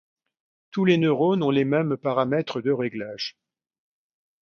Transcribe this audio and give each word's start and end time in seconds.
Tous 0.71 0.83
les 0.83 0.97
neurones 0.97 1.43
ont 1.43 1.51
les 1.51 1.63
mêmes 1.63 1.95
paramètres 1.95 2.59
de 2.59 2.71
réglage. 2.71 3.37